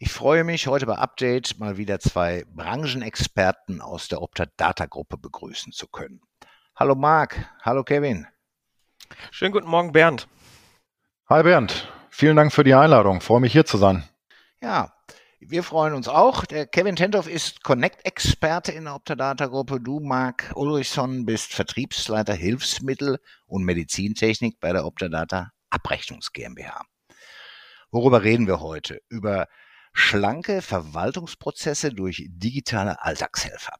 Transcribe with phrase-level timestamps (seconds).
[0.00, 5.16] Ich freue mich, heute bei Update mal wieder zwei Branchenexperten aus der Opta Data Gruppe
[5.16, 6.20] begrüßen zu können.
[6.74, 8.26] Hallo Marc, hallo Kevin.
[9.30, 10.26] Schönen guten Morgen, Bernd.
[11.28, 13.20] Hi Bernd, vielen Dank für die Einladung.
[13.20, 14.02] Freue mich hier zu sein.
[14.60, 14.92] Ja,
[15.38, 16.44] wir freuen uns auch.
[16.44, 19.78] Der Kevin Tentoff ist Connect-Experte in der Opta Data Gruppe.
[19.78, 26.82] Du, Marc Ulrichson, bist Vertriebsleiter Hilfsmittel und Medizintechnik bei der Opta Data Abrechnungs GmbH.
[27.92, 29.00] Worüber reden wir heute?
[29.08, 29.46] Über
[29.94, 33.78] schlanke Verwaltungsprozesse durch digitale Alltagshelfer.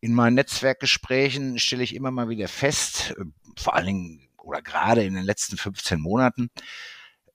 [0.00, 3.24] In meinen Netzwerkgesprächen stelle ich immer mal wieder fest, äh,
[3.56, 6.50] vor allen Dingen oder gerade in den letzten 15 Monaten,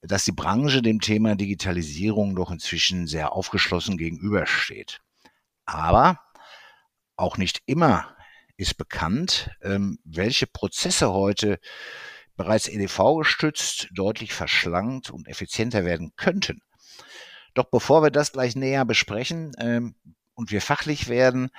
[0.02, 5.00] dass die Branche dem Thema Digitalisierung doch inzwischen sehr aufgeschlossen gegenübersteht.
[5.64, 6.20] Aber
[7.16, 8.14] auch nicht immer
[8.56, 11.58] ist bekannt, ähm, welche Prozesse heute
[12.36, 16.60] bereits EDV gestützt deutlich verschlankt und effizienter werden könnten.
[17.58, 19.96] Doch bevor wir das gleich näher besprechen ähm,
[20.34, 21.50] und wir fachlich werden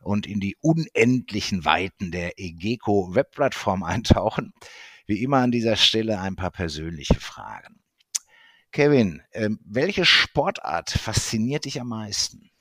[0.00, 4.54] und in die unendlichen Weiten der EGECO Webplattform eintauchen,
[5.08, 7.80] wie immer an dieser Stelle ein paar persönliche Fragen.
[8.70, 12.52] Kevin, ähm, welche Sportart fasziniert dich am meisten?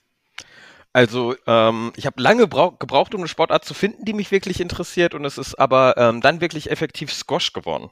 [0.94, 5.13] Also ähm, ich habe lange gebraucht, um eine Sportart zu finden, die mich wirklich interessiert
[5.13, 7.91] und es ist aber ähm, dann wirklich effektiv Squash geworden.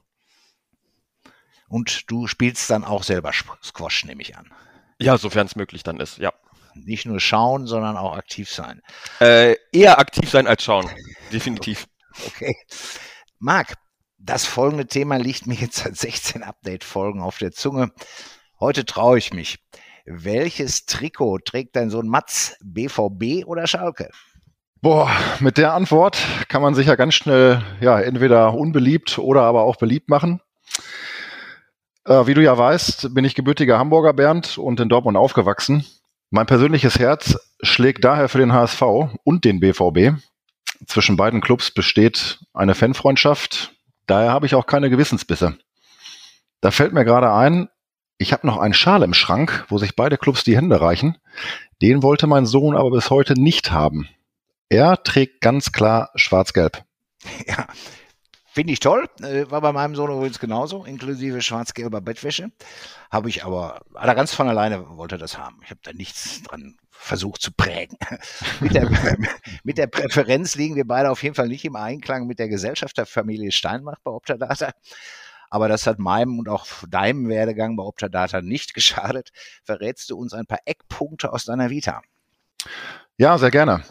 [1.67, 4.51] Und du spielst dann auch selber Squash, nehme ich an.
[5.01, 6.31] Ja, sofern es möglich dann ist, ja.
[6.73, 8.81] Nicht nur schauen, sondern auch aktiv sein.
[9.19, 10.89] Äh, eher aktiv sein als schauen,
[11.33, 11.87] definitiv.
[12.27, 12.55] Okay.
[13.39, 13.73] Marc,
[14.17, 17.91] das folgende Thema liegt mir jetzt seit 16 Update-Folgen auf der Zunge.
[18.59, 19.57] Heute traue ich mich.
[20.05, 22.55] Welches Trikot trägt dein Sohn Mats?
[22.63, 24.09] BVB oder Schalke?
[24.81, 29.63] Boah, mit der Antwort kann man sich ja ganz schnell ja entweder unbeliebt oder aber
[29.63, 30.41] auch beliebt machen.
[32.05, 35.85] Äh, wie du ja weißt, bin ich gebürtiger Hamburger Bernd und in Dortmund aufgewachsen.
[36.29, 38.81] Mein persönliches Herz schlägt daher für den HSV
[39.23, 40.19] und den BVB.
[40.87, 43.73] Zwischen beiden Clubs besteht eine Fanfreundschaft.
[44.07, 45.57] Daher habe ich auch keine Gewissensbisse.
[46.61, 47.69] Da fällt mir gerade ein,
[48.17, 51.17] ich habe noch einen Schal im Schrank, wo sich beide Clubs die Hände reichen.
[51.81, 54.07] Den wollte mein Sohn aber bis heute nicht haben.
[54.69, 56.83] Er trägt ganz klar schwarz-gelb.
[57.47, 57.67] Ja,
[58.51, 59.07] finde ich toll.
[59.21, 62.51] Äh, war bei meinem Sohn übrigens genauso, inklusive schwarz-gelber Bettwäsche.
[63.09, 65.59] Habe ich aber, aller ganz von alleine wollte das haben.
[65.63, 67.97] Ich habe da nichts dran versucht zu prägen.
[68.59, 68.89] mit, der,
[69.63, 72.97] mit der Präferenz liegen wir beide auf jeden Fall nicht im Einklang mit der Gesellschaft
[72.97, 74.71] der Familie Steinbach bei Optadata.
[75.49, 79.31] Aber das hat meinem und auch deinem Werdegang bei Optadata nicht geschadet.
[79.63, 82.01] Verrätst du uns ein paar Eckpunkte aus deiner Vita?
[83.17, 83.83] Ja, sehr gerne.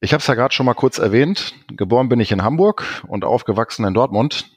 [0.00, 1.54] Ich habe es ja gerade schon mal kurz erwähnt.
[1.76, 4.48] Geboren bin ich in Hamburg und aufgewachsen in Dortmund.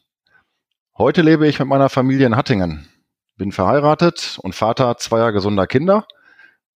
[0.95, 2.87] Heute lebe ich mit meiner Familie in Hattingen.
[3.37, 6.05] Bin verheiratet und Vater zweier gesunder Kinder.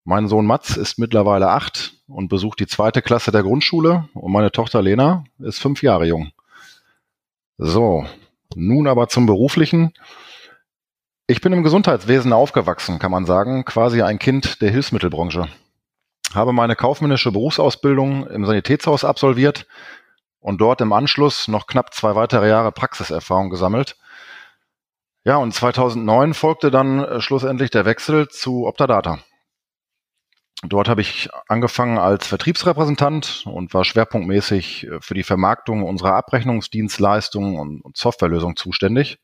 [0.04, 4.52] Mein Sohn Mats ist mittlerweile acht und besucht die zweite Klasse der Grundschule und meine
[4.52, 6.32] Tochter Lena ist fünf Jahre jung.
[7.60, 8.08] So,
[8.56, 9.94] nun aber zum Beruflichen.
[11.28, 15.50] Ich bin im Gesundheitswesen aufgewachsen, kann man sagen, quasi ein Kind der Hilfsmittelbranche.
[16.36, 19.66] Habe meine kaufmännische Berufsausbildung im Sanitätshaus absolviert
[20.40, 23.98] und dort im Anschluss noch knapp zwei weitere Jahre Praxiserfahrung gesammelt.
[25.24, 29.20] Ja, und 2009 folgte dann äh, schlussendlich der Wechsel zu Optadata.
[30.62, 37.82] Dort habe ich angefangen als Vertriebsrepräsentant und war schwerpunktmäßig äh, für die Vermarktung unserer Abrechnungsdienstleistungen
[37.82, 39.18] und Softwarelösungen zuständig.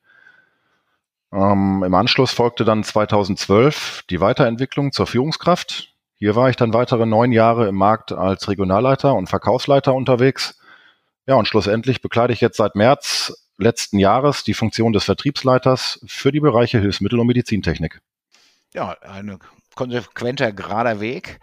[1.31, 5.90] Ähm, Im Anschluss folgte dann 2012 die Weiterentwicklung zur Führungskraft.
[6.21, 10.55] Hier war ich dann weitere neun Jahre im Markt als Regionalleiter und Verkaufsleiter unterwegs.
[11.25, 16.31] Ja, und schlussendlich bekleide ich jetzt seit März letzten Jahres die Funktion des Vertriebsleiters für
[16.31, 18.01] die Bereiche Hilfsmittel und Medizintechnik.
[18.71, 19.39] Ja, eine
[19.73, 21.39] konsequenter, gerader Weg.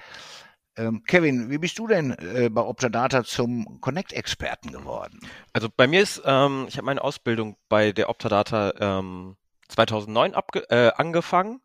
[0.76, 5.18] Ähm, Kevin, wie bist du denn äh, bei Optadata zum Connect-Experten geworden?
[5.52, 9.36] Also bei mir ist, ähm, ich habe meine Ausbildung bei der Optadata ähm,
[9.70, 10.34] 2009
[10.68, 11.62] äh, angefangen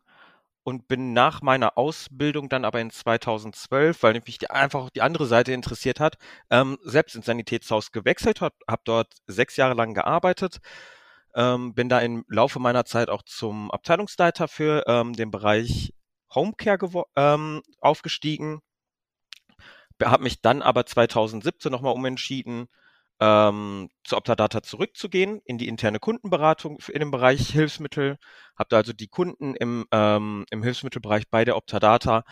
[0.64, 5.26] und bin nach meiner Ausbildung dann aber in 2012, weil mich die, einfach die andere
[5.26, 6.16] Seite interessiert hat,
[6.50, 10.60] ähm, selbst ins Sanitätshaus gewechselt, habe hab dort sechs Jahre lang gearbeitet,
[11.34, 15.92] ähm, bin da im Laufe meiner Zeit auch zum Abteilungsleiter für ähm, den Bereich
[16.34, 18.60] Homecare ähm, aufgestiegen,
[20.02, 22.68] habe mich dann aber 2017 nochmal umentschieden,
[23.20, 28.18] ähm, zu Optadata zurückzugehen in die interne Kundenberatung in dem Bereich Hilfsmittel.
[28.56, 32.24] Habe da also die Kunden im, ähm, im Hilfsmittelbereich bei der Optadata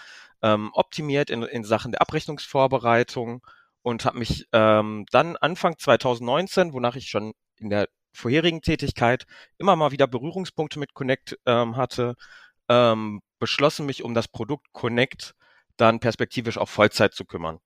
[0.43, 3.47] ähm, optimiert in, in Sachen der Abrechnungsvorbereitung
[3.83, 9.25] und habe mich ähm, dann Anfang 2019, wonach ich schon in der vorherigen Tätigkeit
[9.59, 12.17] immer mal wieder Berührungspunkte mit Connect ähm, hatte,
[12.69, 15.35] ähm, beschlossen, mich um das Produkt Connect
[15.77, 17.59] dann perspektivisch auf Vollzeit zu kümmern.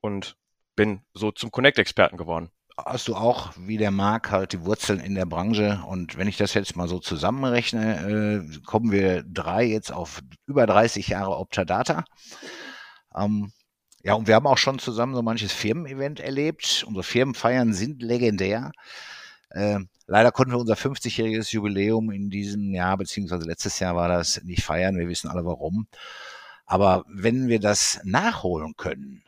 [0.00, 0.36] Und
[0.76, 2.50] bin so zum Connect-Experten geworden.
[2.76, 6.38] Hast du auch, wie der Marc, halt die Wurzeln in der Branche und wenn ich
[6.38, 12.04] das jetzt mal so zusammenrechne, äh, kommen wir drei jetzt auf über 30 Jahre Optadata.
[13.14, 13.52] Ähm,
[14.02, 16.84] ja, und wir haben auch schon zusammen so manches Firmen-Event erlebt.
[16.86, 18.72] Unsere Firmenfeiern sind legendär.
[19.50, 24.42] Äh, leider konnten wir unser 50-jähriges Jubiläum in diesem Jahr, beziehungsweise letztes Jahr war das,
[24.44, 24.98] nicht feiern.
[24.98, 25.86] Wir wissen alle warum.
[26.64, 29.22] Aber wenn wir das nachholen können,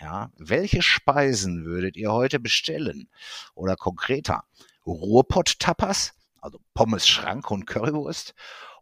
[0.00, 3.08] ja, welche Speisen würdet ihr heute bestellen?
[3.54, 4.44] Oder konkreter,
[4.86, 8.34] Ruhrpott-Tapas, also Pommes, Schrank und Currywurst,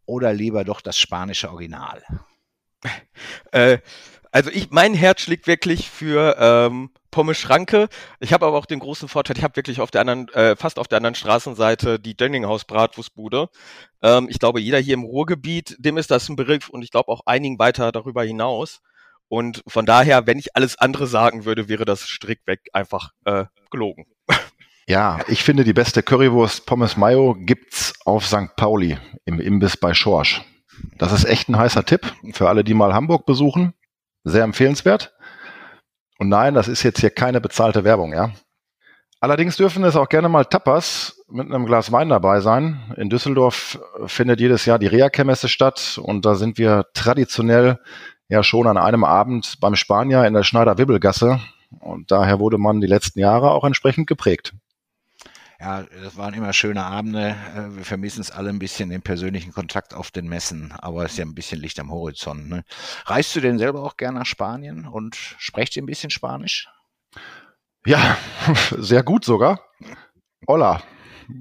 [0.04, 2.02] oder lieber doch das spanische Original?
[3.50, 3.78] Äh,
[4.30, 7.88] also ich, mein Herz schlägt wirklich für ähm, Pommes Schranke.
[8.20, 10.78] Ich habe aber auch den großen Vorteil, ich habe wirklich auf der anderen, äh, fast
[10.78, 13.48] auf der anderen Straßenseite die Dönninghaus Bratwurstbude.
[14.02, 17.10] Ähm, ich glaube, jeder hier im Ruhrgebiet, dem ist das ein Begriff und ich glaube
[17.10, 18.82] auch einigen weiter darüber hinaus.
[19.28, 23.44] Und von daher, wenn ich alles andere sagen würde, wäre das strikt weg einfach äh,
[23.70, 24.06] gelogen.
[24.88, 28.54] Ja, ich finde, die beste Currywurst Pommes Mayo gibt's auf St.
[28.54, 30.44] Pauli im Imbiss bei Schorsch.
[30.96, 33.74] Das ist echt ein heißer Tipp für alle, die mal Hamburg besuchen.
[34.22, 35.12] Sehr empfehlenswert.
[36.18, 38.30] Und nein, das ist jetzt hier keine bezahlte Werbung, ja.
[39.18, 42.94] Allerdings dürfen es auch gerne mal Tapas mit einem Glas Wein dabei sein.
[42.96, 47.80] In Düsseldorf findet jedes Jahr die Reha-Messe statt und da sind wir traditionell
[48.28, 51.40] ja schon an einem Abend beim Spanier in der Schneider-Wibbelgasse.
[51.80, 54.54] Und daher wurde man die letzten Jahre auch entsprechend geprägt.
[55.58, 57.34] Ja, das waren immer schöne Abende.
[57.54, 61.12] Äh, wir vermissen es alle ein bisschen den persönlichen Kontakt auf den Messen, aber es
[61.12, 62.48] ist ja ein bisschen Licht am Horizont.
[62.48, 62.64] Ne?
[63.06, 66.68] Reist du denn selber auch gerne nach Spanien und sprecht ihr ein bisschen Spanisch?
[67.86, 68.18] Ja,
[68.76, 69.60] sehr gut sogar.
[70.46, 70.82] Hola.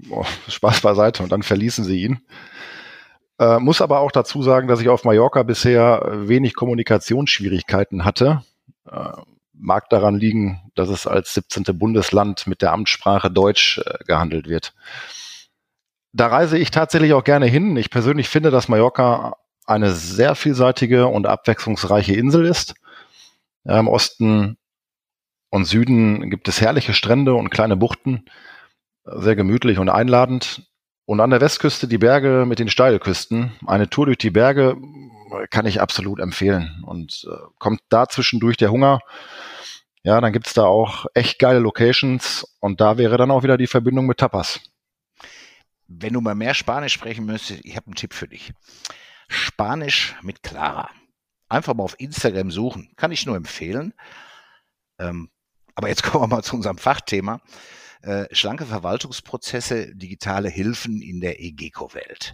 [0.10, 1.22] Oh, Spaß beiseite.
[1.22, 2.26] Und dann verließen sie ihn.
[3.40, 8.44] Äh, muss aber auch dazu sagen, dass ich auf Mallorca bisher wenig Kommunikationsschwierigkeiten hatte.
[8.90, 9.10] Äh,
[9.54, 11.64] mag daran liegen, dass es als 17.
[11.78, 14.74] Bundesland mit der Amtssprache Deutsch äh, gehandelt wird.
[16.14, 17.76] Da reise ich tatsächlich auch gerne hin.
[17.76, 19.36] Ich persönlich finde, dass Mallorca
[19.66, 22.76] eine sehr vielseitige und abwechslungsreiche Insel ist.
[23.66, 24.58] Ja, Im Osten
[25.50, 28.26] und Süden gibt es herrliche Strände und kleine Buchten,
[29.04, 30.64] sehr gemütlich und einladend.
[31.06, 33.52] Und an der Westküste die Berge mit den Steilküsten.
[33.68, 34.76] Eine Tour durch die Berge
[35.50, 36.84] kann ich absolut empfehlen.
[36.86, 39.00] Und äh, kommt da zwischendurch der Hunger,
[40.04, 43.66] ja, dann gibt's da auch echt geile Locations und da wäre dann auch wieder die
[43.66, 44.60] Verbindung mit Tapas.
[45.88, 48.54] Wenn du mal mehr Spanisch sprechen müsstest, ich habe einen Tipp für dich.
[49.28, 50.92] Spanisch mit Clara.
[51.50, 52.94] Einfach mal auf Instagram suchen.
[52.96, 53.94] Kann ich nur empfehlen.
[55.00, 55.30] Ähm,
[55.74, 57.42] aber jetzt kommen wir mal zu unserem Fachthema.
[58.06, 62.34] Äh, schlanke Verwaltungsprozesse, digitale Hilfen in der EGECO-Welt.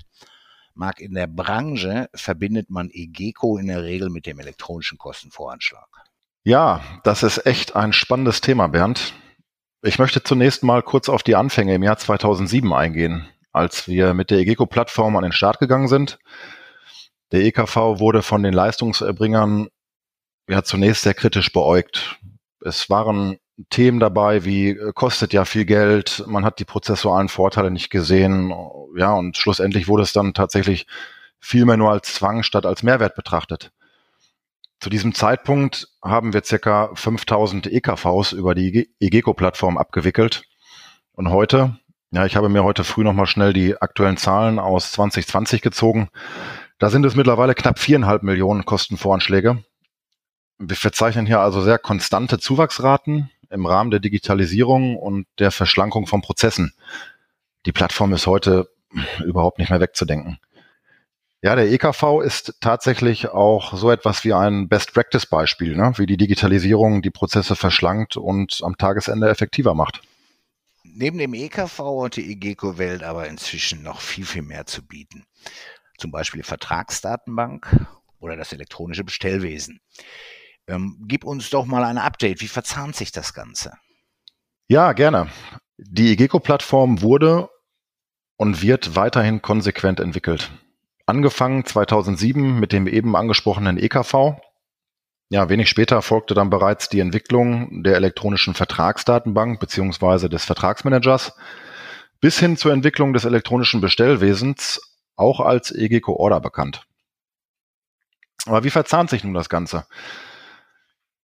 [0.73, 5.87] Marc, in der Branche verbindet man EGECO in der Regel mit dem elektronischen Kostenvoranschlag.
[6.43, 9.13] Ja, das ist echt ein spannendes Thema, Bernd.
[9.81, 14.29] Ich möchte zunächst mal kurz auf die Anfänge im Jahr 2007 eingehen, als wir mit
[14.29, 16.19] der EGECO-Plattform an den Start gegangen sind.
[17.31, 19.69] Der EKV wurde von den Leistungserbringern
[20.49, 22.19] ja zunächst sehr kritisch beäugt.
[22.59, 23.37] Es waren
[23.69, 28.53] Themen dabei wie äh, kostet ja viel Geld, man hat die prozessualen Vorteile nicht gesehen,
[28.95, 30.87] ja, und schlussendlich wurde es dann tatsächlich
[31.39, 33.71] viel mehr nur als Zwang statt als Mehrwert betrachtet.
[34.79, 40.43] Zu diesem Zeitpunkt haben wir circa 5000 EKVs über die EGECO-Plattform abgewickelt.
[41.13, 41.77] Und heute,
[42.09, 46.09] ja, ich habe mir heute früh nochmal schnell die aktuellen Zahlen aus 2020 gezogen.
[46.79, 49.63] Da sind es mittlerweile knapp viereinhalb Millionen Kostenvoranschläge.
[50.57, 56.21] Wir verzeichnen hier also sehr konstante Zuwachsraten im Rahmen der Digitalisierung und der Verschlankung von
[56.21, 56.73] Prozessen.
[57.65, 58.69] Die Plattform ist heute
[59.25, 60.39] überhaupt nicht mehr wegzudenken.
[61.43, 65.93] Ja, der EKV ist tatsächlich auch so etwas wie ein Best-Practice-Beispiel, ne?
[65.97, 70.01] wie die Digitalisierung die Prozesse verschlankt und am Tagesende effektiver macht.
[70.83, 75.25] Neben dem EKV hat die EGECO-Welt aber inzwischen noch viel, viel mehr zu bieten.
[75.97, 77.87] Zum Beispiel die Vertragsdatenbank
[78.19, 79.79] oder das elektronische Bestellwesen.
[80.67, 82.41] Ähm, gib uns doch mal ein Update.
[82.41, 83.73] Wie verzahnt sich das Ganze?
[84.67, 85.29] Ja, gerne.
[85.77, 87.49] Die EGECO-Plattform wurde
[88.37, 90.51] und wird weiterhin konsequent entwickelt.
[91.05, 94.37] angefangen 2007 mit dem eben angesprochenen EKV.
[95.29, 101.33] Ja, wenig später folgte dann bereits die Entwicklung der elektronischen Vertragsdatenbank beziehungsweise des Vertragsmanagers
[102.21, 104.79] bis hin zur Entwicklung des elektronischen Bestellwesens,
[105.15, 106.85] auch als EGCO Order bekannt.
[108.45, 109.85] Aber wie verzahnt sich nun das Ganze?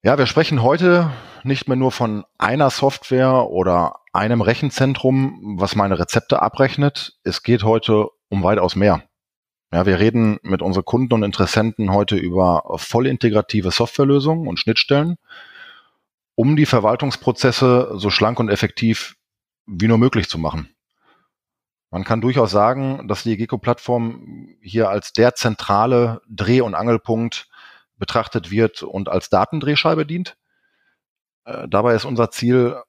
[0.08, 1.12] Ja, wir sprechen heute
[1.44, 7.18] nicht mehr nur von einer Software oder einem Rechenzentrum, was meine Rezepte abrechnet.
[7.26, 9.04] Es geht heute um weitaus mehr.
[9.74, 15.18] Ja, wir reden mit unseren Kunden und Interessenten heute über voll integrative Softwarelösungen und Schnittstellen,
[16.36, 19.18] um die Verwaltungsprozesse so schlank und effektiv
[19.66, 20.70] wie nur möglich zu machen.
[21.92, 27.50] Man kann durchaus sagen, dass die Gecko-Plattform hier als der zentrale Dreh- und Angelpunkt
[27.98, 30.38] betrachtet wird und als Datendrehscheibe dient.
[31.46, 32.82] Äh, dabei ist unser Ziel,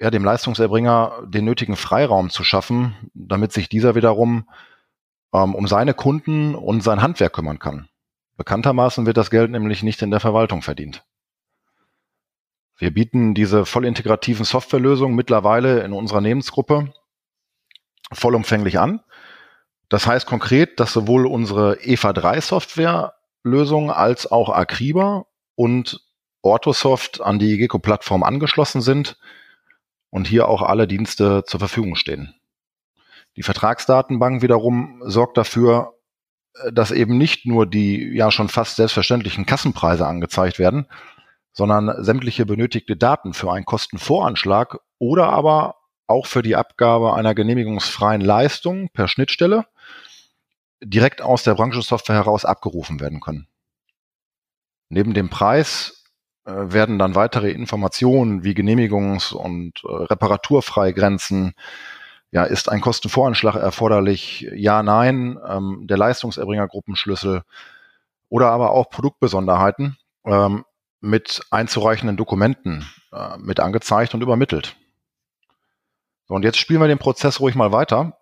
[0.00, 4.48] ja, dem Leistungserbringer den nötigen Freiraum zu schaffen, damit sich dieser wiederum
[5.32, 7.88] ähm, um seine Kunden und sein Handwerk kümmern kann.
[8.36, 11.04] Bekanntermaßen wird das Geld nämlich nicht in der Verwaltung verdient.
[12.78, 16.92] Wir bieten diese voll integrativen Softwarelösungen mittlerweile in unserer Lebensgruppe
[18.12, 19.00] vollumfänglich an.
[19.88, 22.40] Das heißt konkret, dass sowohl unsere EVA 3
[23.46, 26.00] Softwarelösung als auch Acriba und
[26.42, 29.16] Orthosoft an die Gecko-Plattform angeschlossen sind
[30.10, 32.34] und hier auch alle Dienste zur Verfügung stehen.
[33.36, 35.94] Die Vertragsdatenbank wiederum sorgt dafür,
[36.54, 40.86] äh, dass eben nicht nur die ja schon fast selbstverständlichen Kassenpreise angezeigt werden,
[41.52, 45.76] sondern sämtliche benötigte Daten für einen Kostenvoranschlag oder aber
[46.06, 49.66] auch für die Abgabe einer genehmigungsfreien Leistung per Schnittstelle
[50.82, 53.48] direkt aus der Branchensoftware heraus abgerufen werden können.
[54.88, 56.04] Neben dem Preis
[56.44, 61.54] äh, werden dann weitere Informationen wie Genehmigungs- und äh, Reparaturfreigrenzen,
[62.30, 64.46] ja, ist ein Kostenvoranschlag erforderlich?
[64.52, 67.42] Ja, nein, ähm, der Leistungserbringergruppenschlüssel
[68.28, 70.64] oder aber auch Produktbesonderheiten ähm,
[71.00, 74.76] mit einzureichenden Dokumenten äh, mit angezeigt und übermittelt.
[76.28, 78.18] So, und jetzt spielen wir den Prozess ruhig mal weiter.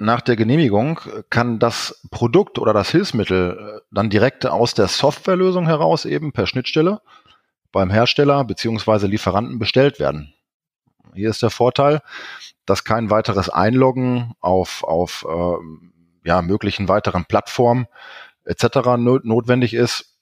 [0.00, 5.66] Nach der Genehmigung kann das Produkt oder das Hilfsmittel äh, dann direkt aus der Softwarelösung
[5.66, 7.00] heraus eben per Schnittstelle
[7.72, 10.32] beim Hersteller beziehungsweise Lieferanten bestellt werden.
[11.14, 12.00] Hier ist der Vorteil,
[12.64, 17.86] dass kein weiteres Einloggen auf, auf äh, ja, möglichen weiteren Plattformen
[18.44, 18.96] etc.
[18.96, 20.16] notwendig ist.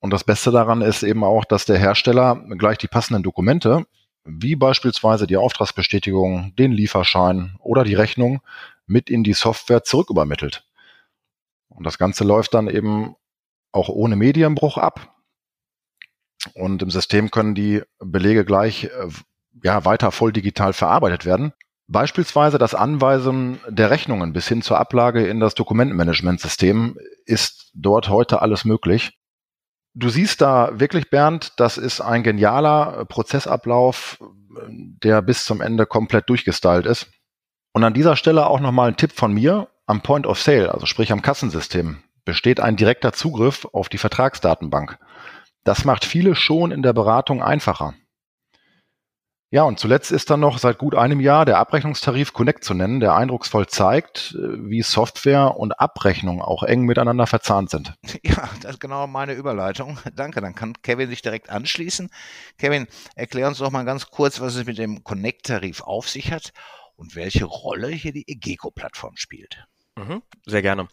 [0.00, 3.86] Und das Beste daran ist eben auch, dass der Hersteller gleich die passenden Dokumente
[4.24, 8.40] wie beispielsweise die Auftragsbestätigung, den Lieferschein oder die Rechnung
[8.90, 10.64] mit in die Software zurückübermittelt.
[11.68, 13.14] Und das Ganze läuft dann eben
[13.72, 15.14] auch ohne Medienbruch ab.
[16.54, 19.08] Und im System können die Belege gleich äh,
[19.62, 21.52] ja, weiter voll digital verarbeitet werden.
[21.86, 28.42] Beispielsweise das Anweisen der Rechnungen bis hin zur Ablage in das Dokumentenmanagementsystem ist dort heute
[28.42, 29.18] alles möglich.
[29.94, 34.22] Du siehst da wirklich, Bernd, das ist ein genialer Prozessablauf,
[34.68, 37.10] der bis zum Ende komplett durchgestylt ist.
[37.72, 39.68] Und an dieser Stelle auch nochmal ein Tipp von mir.
[39.86, 44.98] Am Point of Sale, also sprich am Kassensystem, besteht ein direkter Zugriff auf die Vertragsdatenbank.
[45.64, 47.94] Das macht viele schon in der Beratung einfacher.
[49.52, 53.00] Ja, und zuletzt ist dann noch seit gut einem Jahr der Abrechnungstarif Connect zu nennen,
[53.00, 57.94] der eindrucksvoll zeigt, wie Software und Abrechnung auch eng miteinander verzahnt sind.
[58.22, 59.98] Ja, das ist genau meine Überleitung.
[60.14, 62.10] Danke, dann kann Kevin sich direkt anschließen.
[62.58, 62.86] Kevin,
[63.16, 66.52] erklär uns doch mal ganz kurz, was es mit dem Connect-Tarif auf sich hat
[67.00, 69.64] und welche Rolle hier die EGECO-Plattform spielt.
[69.96, 70.86] Mhm, sehr gerne.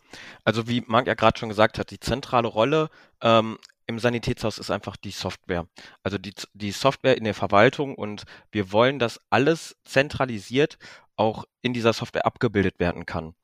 [0.46, 2.90] Also wie Marc ja gerade schon gesagt hat, die zentrale Rolle
[3.22, 5.68] ähm, im Sanitätshaus ist einfach die Software.
[6.04, 10.78] Also die, die Software in der Verwaltung und wir wollen, dass alles zentralisiert
[11.18, 13.36] auch in dieser Software abgebildet werden kann.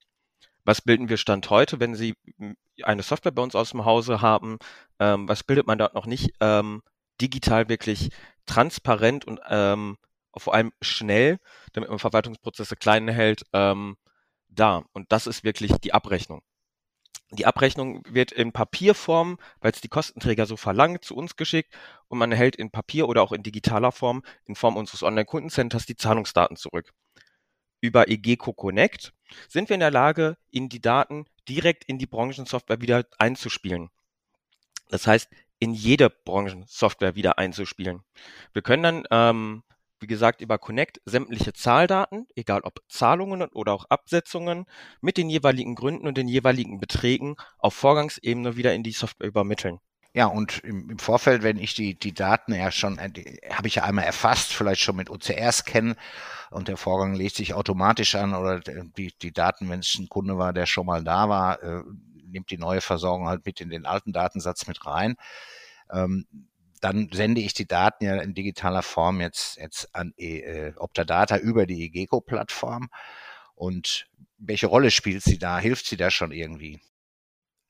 [0.63, 2.15] Was bilden wir Stand heute, wenn Sie
[2.81, 4.57] eine Software bei uns aus dem Hause haben?
[4.99, 6.81] Ähm, was bildet man dort noch nicht ähm,
[7.19, 8.09] digital wirklich
[8.45, 9.97] transparent und ähm,
[10.41, 11.39] vor allem schnell,
[11.73, 13.97] damit man Verwaltungsprozesse klein hält, ähm,
[14.49, 14.83] da?
[14.93, 16.41] Und das ist wirklich die Abrechnung.
[17.31, 21.73] Die Abrechnung wird in Papierform, weil es die Kostenträger so verlangt, zu uns geschickt
[22.07, 25.95] und man erhält in Papier oder auch in digitaler Form, in Form unseres Online-Kundencenters, die
[25.95, 26.93] Zahlungsdaten zurück.
[27.81, 29.13] Über EGECO Connect
[29.49, 33.89] sind wir in der Lage, in die Daten direkt in die Branchensoftware wieder einzuspielen.
[34.89, 38.03] Das heißt, in jede Branchensoftware wieder einzuspielen.
[38.53, 39.63] Wir können dann ähm,
[40.03, 44.65] wie gesagt, über Connect sämtliche Zahldaten, egal ob Zahlungen oder auch Absetzungen,
[45.01, 49.79] mit den jeweiligen Gründen und den jeweiligen Beträgen auf Vorgangsebene wieder in die Software übermitteln.
[50.15, 53.09] Ja, und im, im, Vorfeld, wenn ich die, die Daten ja schon, äh,
[53.49, 55.95] habe ich ja einmal erfasst, vielleicht schon mit OCR-Scan
[56.51, 60.37] und der Vorgang legt sich automatisch an oder die, die Daten, wenn es ein Kunde
[60.37, 61.81] war, der schon mal da war, äh,
[62.27, 65.15] nimmt die neue Versorgung halt mit in den alten Datensatz mit rein.
[65.91, 66.27] Ähm,
[66.83, 71.65] dann sende ich die Daten ja in digitaler Form jetzt, jetzt an äh, Optadata über
[71.65, 72.89] die EGECO-Plattform.
[73.55, 75.59] Und welche Rolle spielt sie da?
[75.59, 76.81] Hilft sie da schon irgendwie?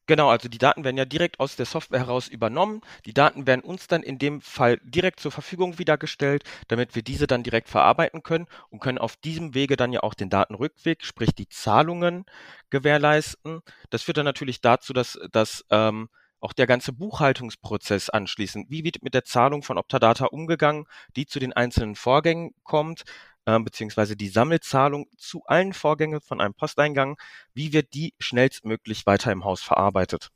[0.08, 2.82] Genau, also die Daten werden ja direkt aus der Software heraus übernommen.
[3.06, 7.28] Die Daten werden uns dann in dem Fall direkt zur Verfügung wiedergestellt, damit wir diese
[7.28, 11.34] dann direkt verarbeiten können und können auf diesem Wege dann ja auch den Datenrückweg, sprich
[11.36, 12.26] die Zahlungen
[12.70, 13.62] gewährleisten.
[13.92, 16.10] Das führt dann natürlich dazu, dass, dass ähm,
[16.44, 20.86] auch der ganze Buchhaltungsprozess anschließend, wie wird mit der Zahlung von Optadata umgegangen,
[21.16, 23.04] die zu den einzelnen Vorgängen kommt,
[23.46, 27.18] äh, beziehungsweise die Sammelzahlung zu allen Vorgängen von einem Posteingang,
[27.54, 30.30] wie wird die schnellstmöglich weiter im Haus verarbeitet?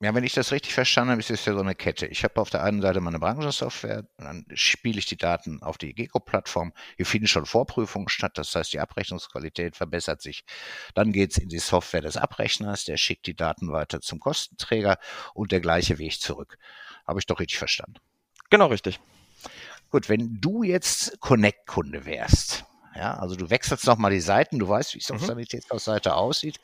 [0.00, 2.06] Ja, wenn ich das richtig verstanden habe, ist es ja so eine Kette.
[2.06, 5.92] Ich habe auf der einen Seite meine Branchensoftware, dann spiele ich die Daten auf die
[5.92, 6.72] GECO-Plattform.
[6.96, 10.44] Hier finden schon Vorprüfungen statt, das heißt, die Abrechnungsqualität verbessert sich.
[10.94, 14.98] Dann geht es in die Software des Abrechners, der schickt die Daten weiter zum Kostenträger
[15.34, 16.58] und der gleiche Weg zurück.
[17.04, 17.96] Habe ich doch richtig verstanden?
[18.50, 19.00] Genau richtig.
[19.90, 22.66] Gut, wenn du jetzt Connect-Kunde wärst,
[22.98, 25.26] ja, also du wechselst nochmal die Seiten, du weißt, wie es auf mhm.
[25.26, 26.58] Sanitätshausseite aussieht.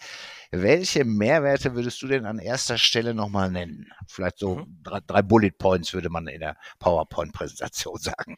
[0.51, 3.93] Welche Mehrwerte würdest du denn an erster Stelle nochmal nennen?
[4.09, 4.81] Vielleicht so mhm.
[4.83, 8.37] drei, drei, Bullet Points würde man in der PowerPoint-Präsentation sagen.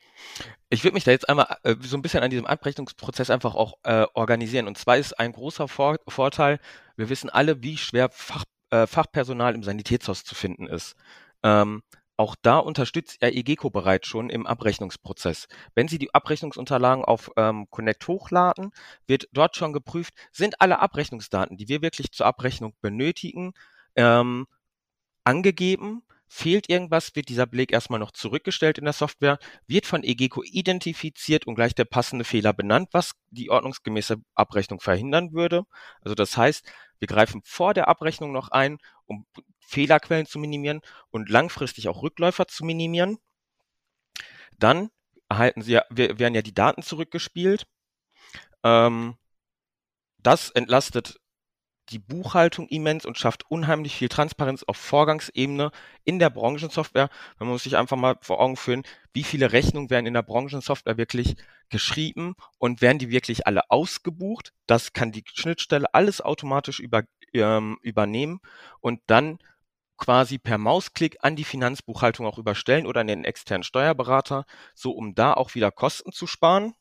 [0.68, 3.78] Ich würde mich da jetzt einmal äh, so ein bisschen an diesem Abrechnungsprozess einfach auch
[3.84, 4.66] äh, organisieren.
[4.66, 6.58] Und zwar ist ein großer Vor Vorteil,
[6.96, 10.96] wir wissen alle, wie schwer Fach, äh, Fachpersonal im Sanitätshaus zu finden ist.
[11.42, 11.82] Ähm,
[12.16, 15.48] auch da unterstützt er EGECO bereits schon im Abrechnungsprozess.
[15.74, 18.72] Wenn Sie die Abrechnungsunterlagen auf ähm, Connect hochladen,
[19.06, 23.52] wird dort schon geprüft, sind alle Abrechnungsdaten, die wir wirklich zur Abrechnung benötigen,
[23.96, 24.46] ähm,
[25.24, 26.02] angegeben.
[26.28, 31.46] Fehlt irgendwas, wird dieser Beleg erstmal noch zurückgestellt in der Software, wird von EGECO identifiziert
[31.46, 35.66] und gleich der passende Fehler benannt, was die ordnungsgemäße Abrechnung verhindern würde.
[36.00, 36.66] Also das heißt,
[36.98, 39.26] wir greifen vor der Abrechnung noch ein, um
[39.66, 43.18] Fehlerquellen zu minimieren und langfristig auch Rückläufer zu minimieren.
[44.58, 44.90] Dann
[45.28, 47.66] erhalten Sie, werden ja die Daten zurückgespielt.
[48.62, 49.16] Ähm,
[50.18, 51.20] das entlastet
[51.90, 55.70] die Buchhaltung immens und schafft unheimlich viel Transparenz auf Vorgangsebene
[56.04, 57.10] in der Branchensoftware.
[57.38, 60.96] Man muss sich einfach mal vor Augen führen, wie viele Rechnungen werden in der Branchensoftware
[60.96, 61.36] wirklich
[61.68, 64.52] geschrieben und werden die wirklich alle ausgebucht.
[64.66, 68.40] Das kann die Schnittstelle alles automatisch über, ähm, übernehmen
[68.80, 69.38] und dann
[69.96, 75.14] quasi per Mausklick an die Finanzbuchhaltung auch überstellen oder an den externen Steuerberater, so um
[75.14, 76.74] da auch wieder Kosten zu sparen.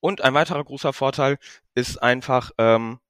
[0.00, 1.38] Und ein weiterer großer Vorteil
[1.74, 3.00] ist einfach, ähm,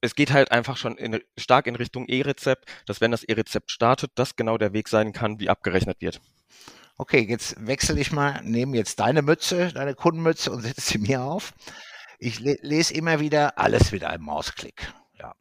[0.00, 4.12] es geht halt einfach schon in, stark in Richtung E-Rezept, dass wenn das E-Rezept startet,
[4.14, 6.20] das genau der Weg sein kann, wie abgerechnet wird.
[6.96, 11.22] Okay, jetzt wechsle ich mal, nehme jetzt deine Mütze, deine Kundenmütze und setze sie mir
[11.22, 11.52] auf.
[12.18, 14.92] Ich le lese immer wieder alles mit einem Mausklick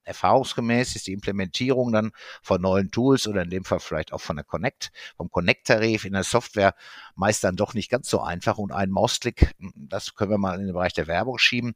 [0.03, 4.35] erfahrungsgemäß ist die Implementierung dann von neuen Tools oder in dem Fall vielleicht auch von
[4.35, 6.75] der Connect, vom Connect-Tarif in der Software
[7.15, 10.65] meist dann doch nicht ganz so einfach und ein Mausklick, das können wir mal in
[10.65, 11.73] den Bereich der Werbung schieben.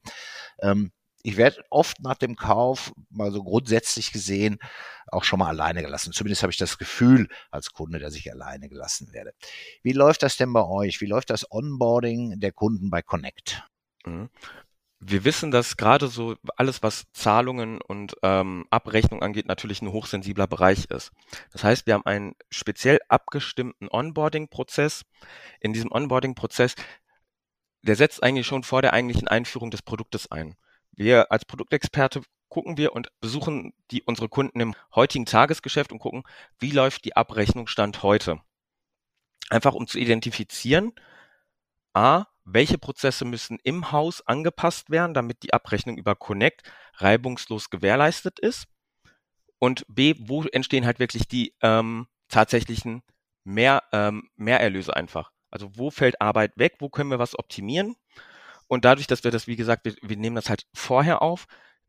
[0.60, 0.92] Ähm,
[1.26, 4.60] ich werde oft nach dem Kauf mal so grundsätzlich gesehen
[5.08, 6.14] auch schon mal alleine gelassen.
[6.14, 9.34] Zumindest habe ich das Gefühl als Kunde, dass ich alleine gelassen werde.
[9.82, 11.02] Wie läuft das denn bei euch?
[11.02, 13.64] Wie läuft das Onboarding der Kunden bei Connect?
[15.08, 20.48] Wir wissen, dass gerade so alles, was Zahlungen und ähm, Abrechnung angeht, natürlich ein hochsensibler
[20.48, 21.12] Bereich ist.
[21.52, 25.06] Das heißt, wir haben einen speziell abgestimmten Onboarding-Prozess.
[25.60, 26.74] In diesem Onboarding-Prozess,
[27.84, 30.56] der setzt eigentlich schon vor der eigentlichen Einführung des Produktes ein.
[30.92, 36.24] Wir als Produktexperte gucken wir und besuchen die, unsere Kunden im heutigen Tagesgeschäft und gucken,
[36.58, 38.42] wie läuft die Abrechnung Stand heute.
[39.52, 40.94] Einfach um zu identifizieren,
[41.94, 46.62] A, welche Prozesse müssen im Haus angepasst werden, damit die Abrechnung über Connect
[46.94, 48.68] reibungslos gewährleistet ist?
[49.60, 53.02] Und B, wo entstehen halt wirklich die ähm, tatsächlichen
[53.44, 55.32] Mehr, ähm, Mehrerlöse einfach?
[55.50, 57.96] Also wo fällt Arbeit weg, wo können wir was optimieren?
[58.68, 61.46] Und dadurch, dass wir das, wie gesagt, wir, wir nehmen das halt vorher auf,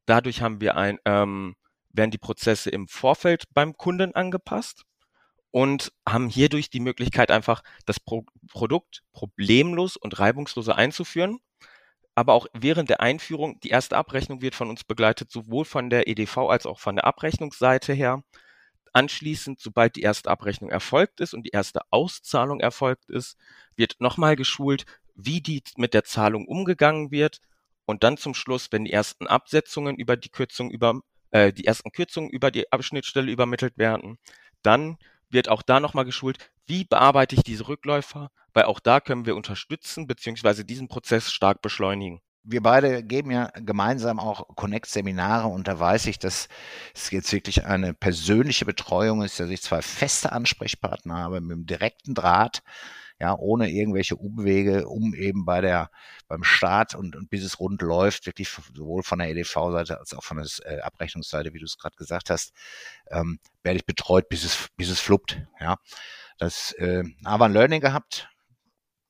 [0.07, 1.57] dadurch haben wir ein, ähm,
[1.91, 4.85] werden die Prozesse im Vorfeld beim Kunden angepasst
[5.57, 11.39] und haben hierdurch die Möglichkeit, einfach das Pro Produkt problemlos und reibungsloser einzuführen.
[12.15, 16.09] Aber auch während der Einführung, die erste Abrechnung wird von uns begleitet, sowohl von der
[16.09, 18.23] EDV als auch von der Abrechnungsseite her.
[18.93, 23.39] Anschließend, sobald die erste Abrechnung erfolgt ist und die erste Auszahlung erfolgt ist,
[23.77, 27.41] wird nochmal geschult, wie die mit der Zahlung umgegangen wird.
[27.87, 31.93] Und dann zum Schluss, wenn die ersten Absetzungen über die Kürzung über, äh, die ersten
[31.93, 34.19] Kürzungen über die Abschnittstelle übermittelt werden,
[34.61, 34.99] dann
[35.31, 39.37] wird auch da nochmal geschult, wie bearbeite ich diese Rückläufer, weil auch da können wir
[39.37, 42.21] unterstützen beziehungsweise diesen Prozess stark beschleunigen.
[42.43, 46.49] Wir beide geben ja gemeinsam auch Connect-Seminare und da weiß ich, dass
[46.95, 51.67] es jetzt wirklich eine persönliche Betreuung ist, dass ich zwei feste Ansprechpartner habe mit einem
[51.67, 52.63] direkten Draht,
[53.19, 55.91] ja, ohne irgendwelche Umwege, um eben bei der,
[56.29, 60.25] beim Start und, und bis es rund läuft, wirklich sowohl von der EDV-Seite als auch
[60.25, 62.53] von der äh, Abrechnungsseite, wie du es gerade gesagt hast,
[63.11, 65.77] ähm, werde ich betreut, bis es, bis es fluppt, ja.
[66.39, 68.29] Das äh, aber ein Learning gehabt,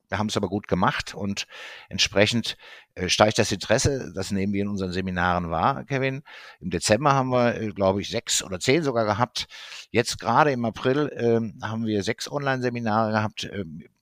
[0.09, 1.47] wir haben es aber gut gemacht und
[1.89, 2.57] entsprechend
[2.95, 4.13] äh, steigt das Interesse.
[4.15, 6.23] Das nehmen wir in unseren Seminaren wahr, Kevin.
[6.61, 9.47] Im Dezember haben wir, äh, glaube ich, sechs oder zehn sogar gehabt.
[9.91, 13.51] Jetzt gerade im April äh, haben wir sechs Online-Seminare gehabt,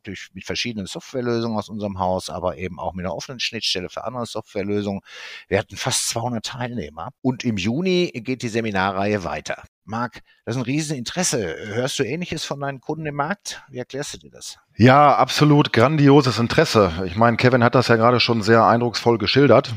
[0.06, 4.04] durch, mit verschiedenen Softwarelösungen aus unserem Haus, aber eben auch mit einer offenen Schnittstelle für
[4.04, 5.00] andere Softwarelösungen.
[5.48, 7.10] Wir hatten fast 200 Teilnehmer.
[7.22, 9.64] Und im Juni geht die Seminarreihe weiter.
[9.84, 11.56] Marc, das ist ein Rieseninteresse.
[11.74, 13.62] Hörst du Ähnliches von deinen Kunden im Markt?
[13.68, 14.58] Wie erklärst du dir das?
[14.76, 17.02] Ja, absolut grandioses Interesse.
[17.06, 19.74] Ich meine, Kevin hat das ja gerade schon sehr eindrucksvoll geschildert.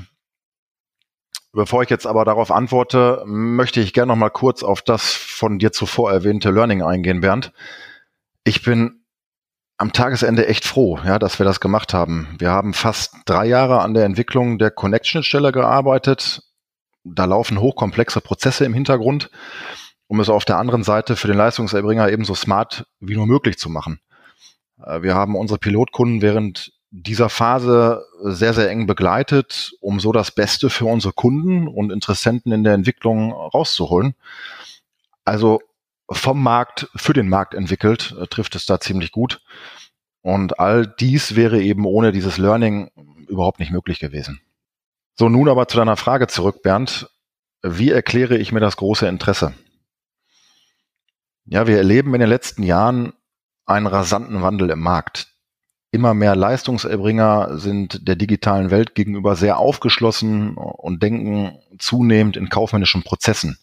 [1.53, 5.59] Bevor ich jetzt aber darauf antworte, möchte ich gerne noch mal kurz auf das von
[5.59, 7.51] dir zuvor erwähnte Learning eingehen, Bernd.
[8.43, 9.03] Ich bin
[9.77, 12.35] am Tagesende echt froh, ja, dass wir das gemacht haben.
[12.39, 16.41] Wir haben fast drei Jahre an der Entwicklung der Connection-Stelle gearbeitet.
[17.03, 19.29] Da laufen hochkomplexe Prozesse im Hintergrund
[20.07, 23.69] um es auf der anderen Seite für den Leistungserbringer ebenso smart wie nur möglich zu
[23.69, 23.99] machen.
[24.83, 30.31] Äh, wir haben unsere Pilotkunden während dieser Phase sehr, sehr eng begleitet, um so das
[30.31, 34.15] Beste für unsere Kunden und Interessenten in der Entwicklung rauszuholen.
[35.25, 35.61] Also
[36.09, 39.41] vom Markt für den Markt entwickelt, äh, trifft es da ziemlich gut.
[40.21, 42.91] Und all dies wäre eben ohne dieses Learning
[43.27, 44.41] überhaupt nicht möglich gewesen.
[45.15, 47.09] So, nun aber zu deiner Frage zurück, Bernd.
[47.63, 49.53] Wie erkläre ich mir das große Interesse?
[51.45, 53.13] Ja, wir erleben in den letzten Jahren
[53.65, 55.27] einen rasanten Wandel im Markt.
[55.91, 63.03] Immer mehr Leistungserbringer sind der digitalen Welt gegenüber sehr aufgeschlossen und denken zunehmend in kaufmännischen
[63.03, 63.57] Prozessen.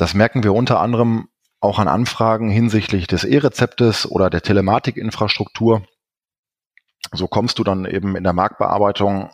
[0.00, 1.28] Das merken wir unter anderem
[1.60, 5.82] auch an Anfragen hinsichtlich des E-Rezeptes oder der Telematikinfrastruktur.
[7.12, 9.30] So kommst du dann eben in der Marktbearbeitung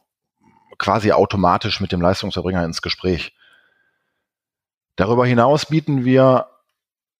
[0.76, 3.36] quasi automatisch mit dem Leistungserbringer ins Gespräch.
[4.96, 6.48] Darüber hinaus bieten wir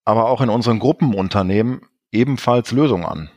[0.04, 3.30] aber auch in unseren Gruppenunternehmen ebenfalls Lösungen an.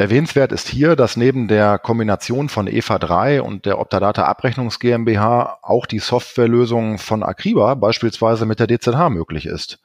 [0.00, 5.58] Erwähnenswert ist hier, dass neben der Kombination von EVA 3 und der Optadata Abrechnungs GmbH
[5.60, 9.78] auch die Softwarelösung von Acriba beispielsweise mit der DZH möglich ist.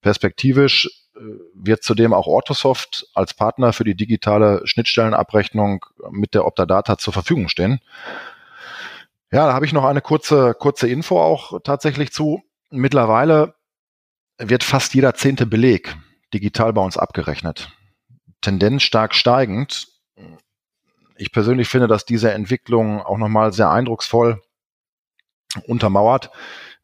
[0.00, 1.20] Perspektivisch äh,
[1.52, 7.50] wird zudem auch Orthosoft als Partner für die digitale Schnittstellenabrechnung mit der Optadata zur Verfügung
[7.50, 7.80] stehen.
[9.30, 12.42] Ja, da habe ich noch eine kurze, kurze Info auch tatsächlich zu.
[12.70, 13.56] Mittlerweile
[14.38, 15.94] wird fast jeder zehnte Beleg
[16.32, 17.70] digital bei uns abgerechnet.
[18.40, 19.88] Tendenz stark steigend.
[21.16, 24.42] Ich persönlich finde, dass diese Entwicklung auch nochmal sehr eindrucksvoll
[25.66, 26.30] untermauert,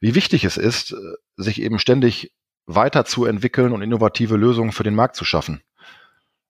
[0.01, 0.95] wie wichtig es ist,
[1.37, 2.33] sich eben ständig
[2.67, 5.63] weiterzuentwickeln und innovative Lösungen für den Markt zu schaffen.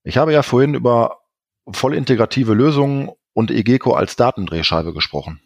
[0.02, 1.20] Ich habe ja vorhin über
[1.66, 5.42] vollintegrative Lösungen und EGECO als Datendrehscheibe gesprochen.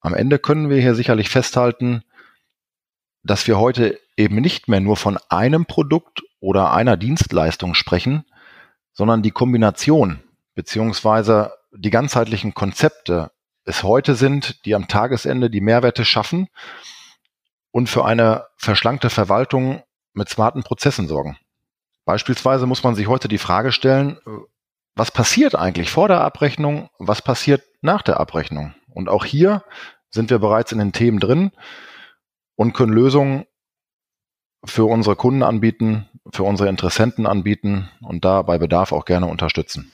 [0.00, 2.02] Am Ende können wir hier sicherlich festhalten,
[3.22, 8.24] dass wir heute eben nicht mehr nur von einem Produkt oder einer Dienstleistung sprechen,
[9.00, 10.22] sondern die Kombination
[10.54, 13.30] beziehungsweise die ganzheitlichen Konzepte
[13.64, 16.48] es heute sind, die am Tagesende die Mehrwerte schaffen
[17.70, 19.82] und für eine verschlankte Verwaltung
[20.12, 21.38] mit smarten Prozessen sorgen.
[22.04, 24.18] Beispielsweise muss man sich heute die Frage stellen,
[24.94, 28.74] was passiert eigentlich vor der Abrechnung, was passiert nach der Abrechnung?
[28.92, 29.64] Und auch hier
[30.10, 31.52] sind wir bereits in den Themen drin
[32.54, 33.46] und können Lösungen
[34.64, 39.90] für unsere Kunden anbieten, für unsere Interessenten anbieten und da bei Bedarf auch gerne unterstützen.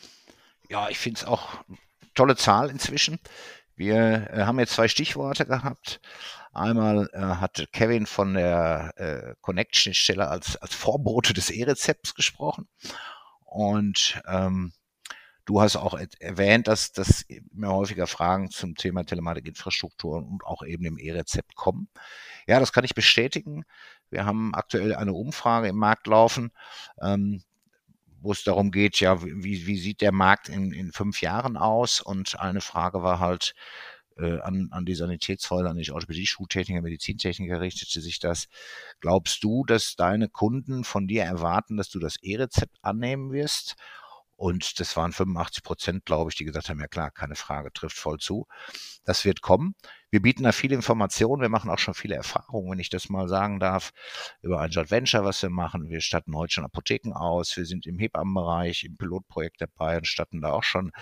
[0.68, 1.48] Ja, ich finde es auch
[2.14, 3.20] tolle Zahl inzwischen.
[3.76, 6.00] Wir äh, haben jetzt zwei Stichworte gehabt.
[6.52, 12.66] Einmal äh, hat Kevin von der äh, Connection-Stelle als, als Vorbote des E-Rezepts gesprochen.
[13.44, 14.72] Und ähm,
[15.44, 20.87] du hast auch erwähnt, dass, dass immer häufiger Fragen zum Thema Telematikinfrastruktur und auch eben
[20.87, 21.88] im E-Rezept kommen.
[22.47, 23.65] Ja, das kann ich bestätigen.
[24.11, 26.53] Wir haben aktuell eine Umfrage im Markt laufen,
[27.03, 27.43] ähm,
[28.21, 32.01] wo es darum geht, ja, wie, wie sieht der Markt in, in fünf Jahren aus?
[32.01, 33.55] Und eine Frage war halt
[34.17, 38.49] äh, an, an die Sanitätshäuser, an die Orthopädie-Schuhtechniker, Medizintechniker richtete sich das.
[39.01, 43.77] Glaubst du, dass deine Kunden von dir erwarten, dass du das E-Rezept annehmen wirst?
[44.37, 47.97] Und das waren 85 Prozent, glaube ich, die gesagt haben, ja klar, keine Frage, trifft
[47.97, 48.47] voll zu.
[49.07, 49.75] Das wird kommen.
[50.11, 53.29] Wir bieten da viele Informationen, wir machen auch schon viele Erfahrungen, wenn ich das mal
[53.29, 53.92] sagen darf,
[54.40, 55.88] über ein Joint Venture, was wir machen.
[55.88, 60.40] Wir statten heute schon Apotheken aus, wir sind im Hebammenbereich, im Pilotprojekt dabei und statten
[60.40, 60.92] da auch schon,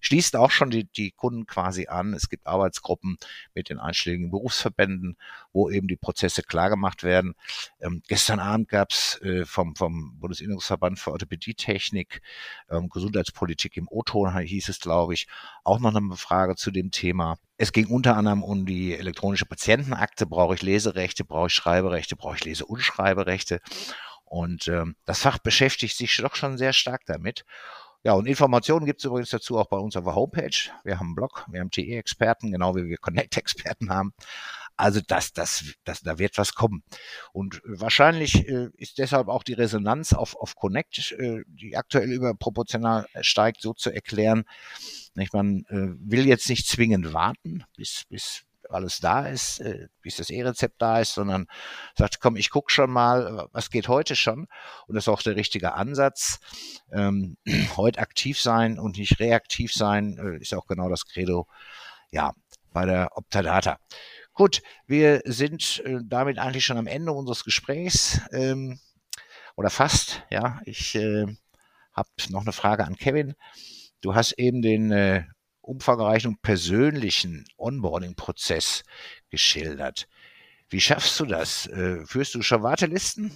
[0.00, 2.14] schließen auch schon die, die Kunden quasi an.
[2.14, 3.16] Es gibt Arbeitsgruppen
[3.52, 5.16] mit den einschlägigen Berufsverbänden,
[5.52, 7.34] wo eben die Prozesse klar gemacht werden.
[7.80, 12.22] Ähm, gestern Abend gab's äh, vom, vom Bundesinnungsverband für Orthopädietechnik,
[12.70, 15.26] ähm, Gesundheitspolitik im O-Ton hieß es, glaube ich,
[15.64, 17.38] auch noch eine Frage zu dem Thema.
[17.62, 20.26] Es ging unter anderem um die elektronische Patientenakte.
[20.26, 23.60] Brauche ich Leserechte, brauche ich Schreiberechte, brauche ich Lese- und Schreiberechte?
[24.24, 27.44] Und ähm, das Fach beschäftigt sich doch schon sehr stark damit.
[28.02, 30.72] Ja, und Informationen gibt es übrigens dazu auch bei uns auf der Homepage.
[30.82, 34.12] Wir haben einen Blog, wir haben TE-Experten, genau wie wir Connect-Experten haben.
[34.76, 36.82] Also das, das, das, da wird was kommen.
[37.32, 43.06] Und wahrscheinlich äh, ist deshalb auch die Resonanz auf, auf Connect, äh, die aktuell überproportional
[43.20, 44.46] steigt, so zu erklären.
[45.14, 50.16] Nicht, man äh, will jetzt nicht zwingend warten, bis, bis alles da ist, äh, bis
[50.16, 51.46] das E-Rezept da ist, sondern
[51.96, 54.48] sagt, komm, ich guck schon mal, was geht heute schon.
[54.86, 56.40] Und das ist auch der richtige Ansatz.
[56.90, 57.36] Ähm,
[57.76, 61.46] heute aktiv sein und nicht reaktiv sein, äh, ist auch genau das Credo,
[62.10, 62.32] ja,
[62.72, 63.78] bei der Optadata.
[64.32, 68.80] Gut, wir sind damit eigentlich schon am Ende unseres Gesprächs ähm,
[69.56, 70.22] oder fast.
[70.30, 71.26] Ja, ich äh,
[71.92, 73.34] habe noch eine Frage an Kevin.
[74.02, 75.22] Du hast eben den äh,
[75.60, 78.82] umfangreichen und persönlichen Onboarding-Prozess
[79.30, 80.08] geschildert.
[80.68, 81.66] Wie schaffst du das?
[81.68, 83.32] Äh, führst du schon Wartelisten?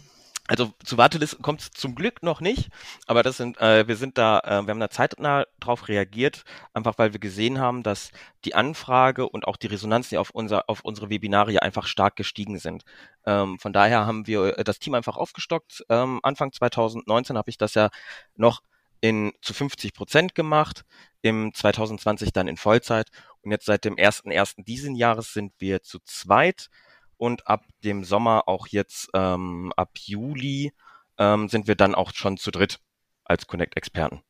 [0.49, 2.69] Also zu Wartelisten kommt es zum Glück noch nicht,
[3.07, 6.99] aber das sind, äh, wir sind da, äh, wir haben da zeitnah drauf reagiert, einfach
[6.99, 8.11] weil wir gesehen haben, dass
[8.45, 12.59] die Anfrage und auch die Resonanz die auf unser, auf unsere Webinare einfach stark gestiegen
[12.61, 12.85] sind.
[13.25, 15.85] Ähm, von daher haben wir äh, das Team einfach aufgestockt.
[15.89, 17.91] Ähm, Anfang 2019 habe ich das ja
[18.37, 18.63] noch
[19.01, 20.85] in zu 50 Prozent gemacht,
[21.23, 23.09] im 2020 dann in Vollzeit
[23.43, 24.65] und jetzt seit dem 1.1.
[24.65, 26.69] diesen Jahres sind wir zu zweit
[27.17, 30.73] und ab dem Sommer auch jetzt ähm, ab Juli
[31.19, 32.81] ähm, sind wir dann auch schon zu dritt
[33.25, 34.23] als Connect-Experten.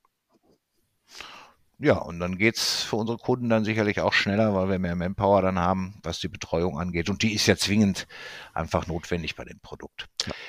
[1.78, 5.42] Ja, und dann geht's für unsere Kunden dann sicherlich auch schneller, weil wir mehr Manpower
[5.42, 7.10] dann haben, was die Betreuung angeht.
[7.10, 8.06] Und die ist ja zwingend
[8.54, 10.08] einfach notwendig bei dem Produkt.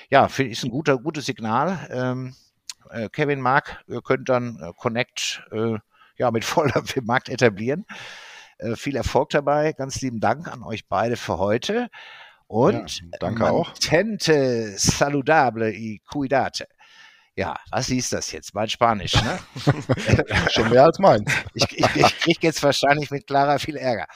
[0.09, 1.89] Ja, finde ich ein guter, gutes Signal.
[1.91, 2.35] Ähm,
[2.91, 5.77] äh, Kevin Mark, ihr könnt dann äh, Connect äh,
[6.17, 7.85] ja mit voller Markt etablieren.
[8.57, 9.73] Äh, viel Erfolg dabei.
[9.73, 11.89] Ganz lieben Dank an euch beide für heute.
[12.47, 13.73] Und ja, danke auch.
[13.73, 16.67] Tente saludable y cuidate.
[17.35, 18.55] Ja, was hieß das jetzt?
[18.55, 19.39] Mein Spanisch, ne?
[20.49, 21.31] Schon mehr als meins.
[21.53, 24.07] Ich, ich, ich kriege jetzt wahrscheinlich mit Clara viel Ärger.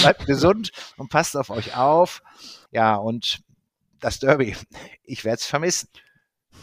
[0.00, 2.22] Bleibt gesund und passt auf euch auf.
[2.70, 3.40] Ja, und
[4.00, 4.56] das Derby,
[5.04, 5.90] ich werde es vermissen.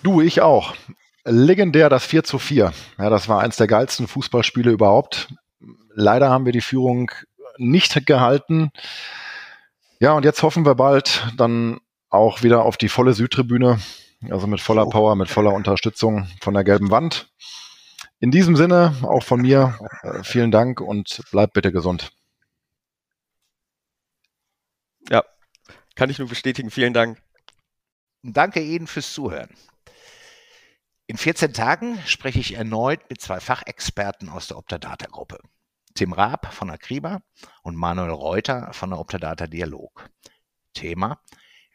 [0.02, 0.76] Du, ich auch.
[1.26, 2.72] Legendär das 4 zu 4.
[3.00, 5.34] Ja, das war eins der geilsten Fußballspiele überhaupt.
[5.90, 7.10] Leider haben wir die Führung
[7.58, 8.72] nicht gehalten.
[10.00, 13.80] Ja, und jetzt hoffen wir bald dann auch wieder auf die volle Südtribüne,
[14.30, 17.30] also mit voller Power, mit voller Unterstützung von der gelben Wand.
[18.20, 22.12] In diesem Sinne, auch von mir, äh, vielen Dank und bleibt bitte gesund.
[25.10, 25.24] Ja,
[25.96, 26.72] kann ich nur bestätigen.
[26.72, 27.22] Vielen Dank.
[28.22, 29.50] Danke Ihnen fürs Zuhören.
[31.08, 35.38] In 14 Tagen spreche ich erneut mit zwei Fachexperten aus der Optadata-Gruppe.
[35.94, 37.22] Tim Raab von Akriba
[37.62, 40.10] und Manuel Reuter von der Optadata Dialog.
[40.74, 41.20] Thema,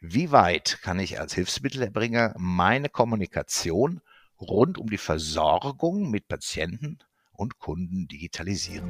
[0.01, 4.01] wie weit kann ich als Hilfsmittelerbringer meine Kommunikation
[4.37, 6.99] rund um die Versorgung mit Patienten
[7.31, 8.89] und Kunden digitalisieren?